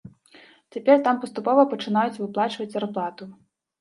Цяпер 0.75 1.03
там 1.07 1.19
паступова 1.25 1.67
пачынаюць 1.73 2.17
выплачваць 2.21 2.71
зарплату. 2.77 3.23